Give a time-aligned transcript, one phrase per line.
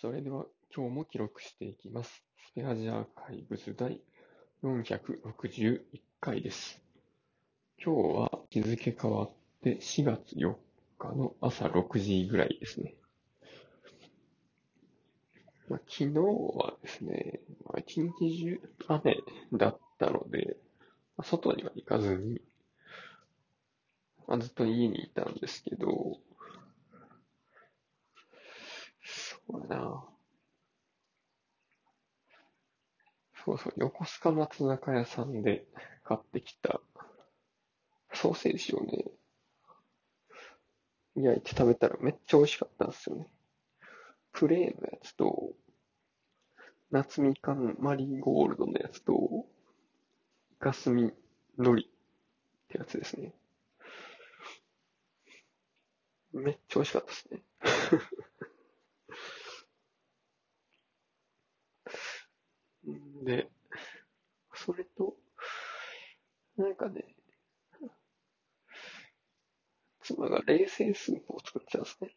[0.00, 2.22] それでは今日も記録していきます。
[2.52, 4.00] スペアジアーカイブズ第
[4.62, 5.80] 461
[6.20, 6.80] 回です。
[7.84, 9.30] 今日は日付変わっ
[9.64, 10.54] て4月4
[11.00, 12.94] 日の朝6時ぐらいですね。
[15.68, 19.16] まあ、昨日はですね、まあ、一日中雨
[19.54, 20.58] だったので、
[21.16, 22.40] まあ外には行かずに、
[24.28, 26.20] まあずっと家にいたんですけど、
[29.48, 30.08] そうだな。
[33.42, 35.66] そうそう、横須賀松坂屋さんで
[36.04, 36.82] 買ってきた
[38.12, 39.06] ソーセージをね、
[41.16, 43.26] 焼いて食べたらめっちゃ美味しかったんですよね。
[44.32, 45.52] プレーンのやつと、
[46.90, 49.46] 夏みかんマリーゴールドのやつと、
[50.52, 51.10] イカスミ
[51.56, 51.84] 海苔っ
[52.68, 53.34] てやつですね。
[56.32, 57.42] めっちゃ美味しかったですね。
[62.86, 63.50] んで、
[64.54, 65.16] それと、
[66.56, 67.14] なんかね、
[70.00, 72.16] 妻が冷製スープを作ってたんですね。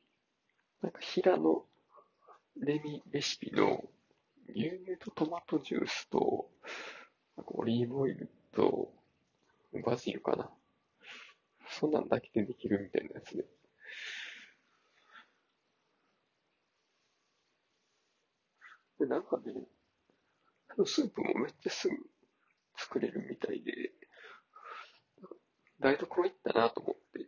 [0.82, 1.66] なんか平野
[2.62, 3.84] レミレシピの
[4.50, 6.50] 牛乳とトマトジュースと、
[7.48, 8.94] オリーブオイルと
[9.86, 10.50] バジルかな。
[11.70, 13.46] そんなんだけでできるみたいなやつで。
[19.00, 19.54] で、なんかね、
[20.86, 21.96] スープもめっちゃすぐ
[22.78, 23.92] 作れるみたいで、
[25.80, 27.28] 台所行ったなと思って、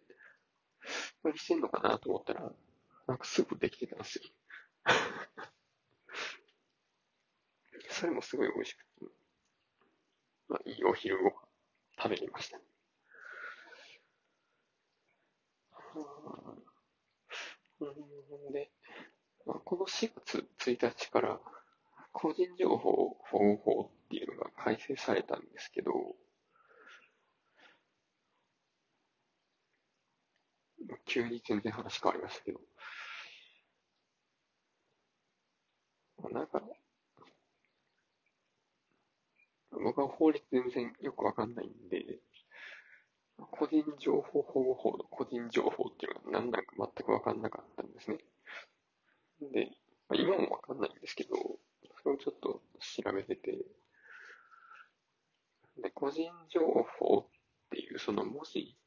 [1.23, 2.51] 何してんのかなと思ったら、
[3.07, 4.23] なんかスープできてたんですよ。
[7.89, 9.05] それもすごい美味しくて、
[10.47, 11.47] まあ、いいお昼ご飯
[11.97, 12.57] 食べれました。
[15.77, 16.57] は
[17.81, 17.89] あ
[18.49, 18.71] んで、
[19.45, 21.39] まあ、この4月1日から
[22.13, 25.91] 個人情報保護法っていうのが改正されたんですけど、
[31.05, 32.59] 急に全然話変わりましたけど、
[36.31, 36.61] なんか、
[39.71, 42.19] 僕は法律全然よくわかんないんで、
[43.51, 48.17] 個人情報保護法の個人情報っていうのが何なのか全くわかんなかったんですね。
[49.51, 49.71] で、
[50.13, 51.35] 今もわかんないんですけど、
[52.03, 53.57] それをちょっと調べてて、
[55.81, 57.27] で、個人情報っ
[57.71, 58.77] ていうその文字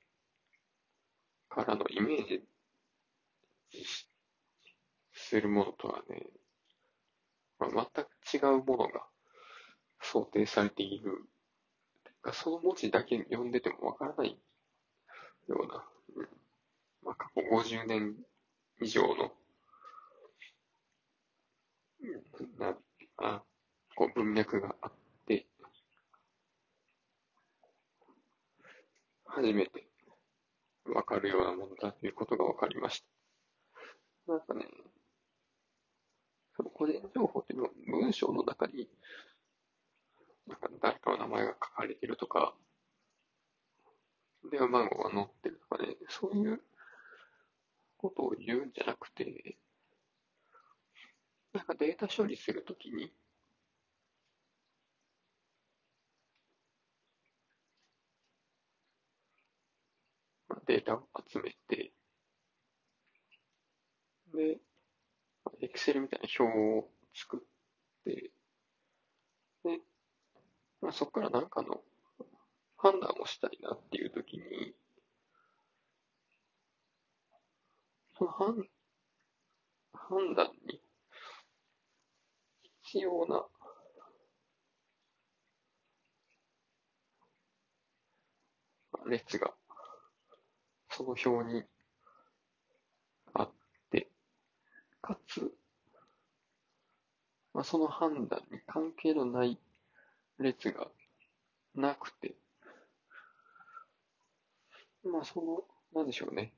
[1.49, 2.43] からのイメージ
[5.13, 6.27] するものとはね、
[7.59, 9.07] まあ、全く違うものが
[10.01, 11.29] 想定されている。
[12.33, 14.37] その文字だけ読んでてもわからない
[15.49, 15.85] ような、
[16.17, 16.29] うん
[17.05, 18.17] まあ、過去50年
[18.81, 19.33] 以上の、
[22.01, 22.77] うんな
[23.19, 23.43] あ
[23.95, 24.93] こう文脈があっ
[25.27, 25.47] て、
[29.25, 29.87] 初めて
[30.85, 33.03] わかるようなものだということがわかりまし
[34.27, 34.33] た。
[34.33, 34.67] なんかね、
[36.57, 38.89] その個人情報っていうのは文章の中に、
[40.47, 42.55] なんか誰かの名前が書かれてるとか、
[44.51, 46.61] 電話番号が載ってるとかね、そういう
[47.99, 49.57] ことを言うんじゃなくて、
[51.57, 53.11] なんかデータ処理するときに、
[60.49, 61.93] まあデータを集めて、
[64.35, 64.59] で、
[65.63, 67.41] エクセルみたいな表を作っ
[68.05, 68.31] て、
[69.65, 69.81] で、
[70.83, 71.83] まあ、そこから何かの
[72.77, 74.75] 判断をしたいなっていうときに、
[78.19, 78.69] その判
[79.95, 80.81] 判断に
[82.97, 83.45] 必要な
[89.07, 89.53] 列が
[90.91, 91.63] その表に
[93.35, 93.51] あっ
[93.91, 94.09] て、
[95.03, 95.53] かつ、
[97.53, 99.59] まあ、その判断に関係のない
[100.39, 100.87] 列が
[101.75, 102.35] なくて、
[105.05, 106.55] まあその、なんでしょうね。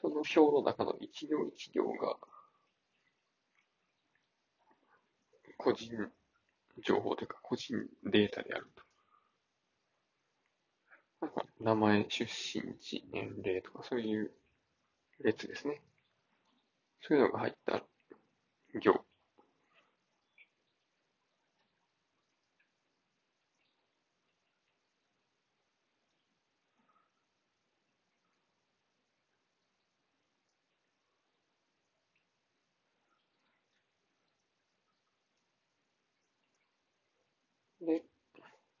[0.00, 2.18] その表の中の一行一行が、
[5.62, 6.10] 個人
[6.82, 8.82] 情報というか個人データであると。
[11.26, 14.32] なんか名前、出身地、年齢とかそういう
[15.22, 15.80] 列ですね。
[17.00, 17.84] そういうのが入った
[18.80, 19.04] 行。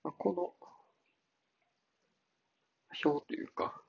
[0.04, 0.54] まあ、この
[3.04, 3.82] 表というか、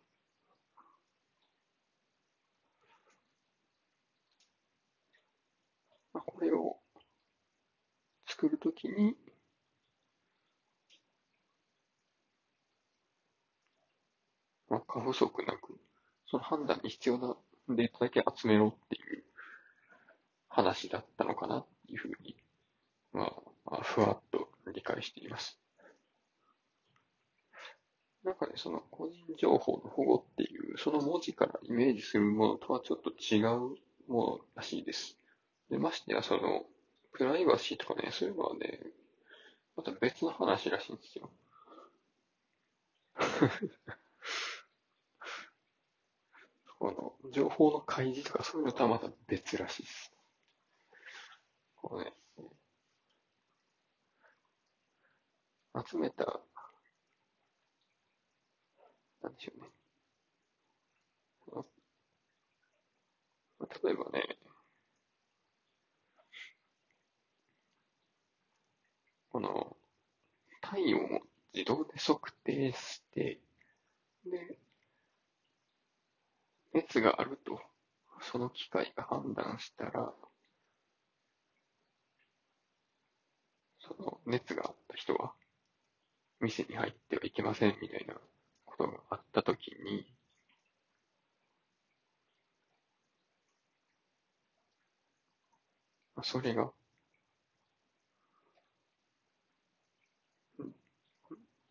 [6.13, 6.77] まあ、これを
[8.27, 9.15] 作るときに、
[14.69, 15.79] まあ、過不足なく、
[16.27, 17.35] その判断に必要な
[17.69, 19.23] データだけ集めろっていう
[20.49, 22.35] 話だったのかなっていうふうに、
[23.13, 23.31] ま
[23.65, 25.62] あ、ふわっと理解しています。
[28.23, 33.75] なんかね、その個人情報の保護っていう、その文字からイメージするものとはちょっと違う
[34.07, 35.17] ものらしいです。
[35.69, 36.65] で、ましてやその、
[37.11, 38.79] プライバシーとかね、そういうのはね、
[39.75, 41.29] また別の話らしいんですよ。
[46.79, 50.13] この、情報の開示とかそういうのとはまた別らしいです。
[51.75, 52.13] こうね、
[55.85, 56.39] 集めた
[59.23, 59.69] なんでしょうね。
[63.83, 64.37] 例えばね、
[69.29, 69.77] この、
[70.61, 71.21] 体温を
[71.53, 73.39] 自動で測定して、
[74.25, 74.57] で、
[76.73, 77.61] 熱があると、
[78.21, 80.13] その機械が判断したら、
[83.79, 85.33] その熱があった人は、
[86.39, 88.15] 店に入ってはいけませんみたいな
[88.77, 90.05] ことがあったときに、
[96.23, 96.71] それが、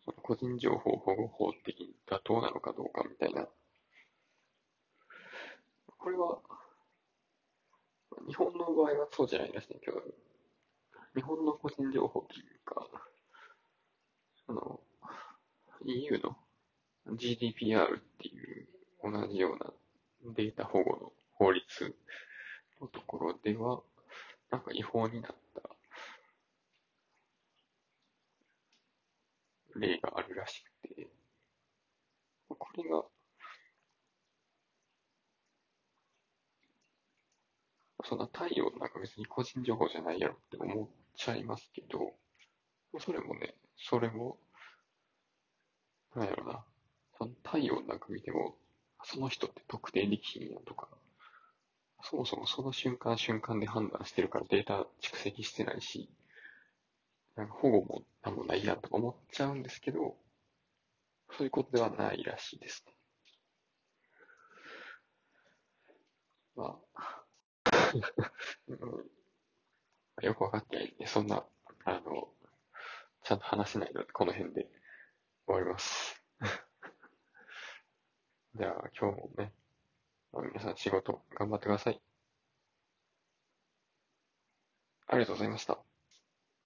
[0.05, 3.47] その個人情報保護法的に妥当なのかどうかみたいな。
[5.97, 6.41] これは、
[8.27, 10.01] 日本の場合はそうじゃないらしいけど、
[11.15, 12.87] 日本の個人情報というか、
[14.45, 14.79] その、
[15.85, 16.42] EU の
[17.07, 18.67] GDPR っていう
[19.03, 19.71] 同じような
[20.35, 21.95] データ保護の法律
[22.81, 23.81] のところでは、
[24.51, 25.61] なんか違法になった
[29.75, 31.07] 例があるらしくて、
[32.47, 33.03] これが、
[38.05, 42.13] そんな太陽なんか別に個人情報じゃないやろって思っちゃいますけど、
[42.99, 44.37] それもね、それも、
[46.15, 46.63] なんやろな、
[47.23, 48.57] その太陽なんか見ても、
[49.03, 50.89] その人って特定できひんやとか、
[52.01, 56.09] そもそもその瞬間瞬間で判断してるからデータ蓄積してないし、
[57.35, 60.17] なんか保護もなんもないやとか思っちゃうんですけど、
[61.31, 62.93] そういうことではないらしいですね。
[66.55, 67.23] まあ、
[68.67, 69.09] うん
[70.21, 71.43] よくわかってないんで、そんな、
[71.85, 72.29] あの、
[73.23, 74.67] ちゃんと話せないので、この辺で
[75.47, 76.22] 終わります。
[78.55, 79.51] じゃあ今日もね、
[80.33, 82.01] 皆さん仕事頑張ってください。
[85.07, 85.92] ありがとうございました。